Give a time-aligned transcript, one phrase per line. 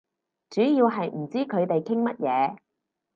[0.49, 2.57] 主要係唔知佢哋傾乜嘢